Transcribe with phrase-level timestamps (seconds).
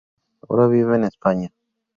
[0.49, 1.51] Ahora vive en España.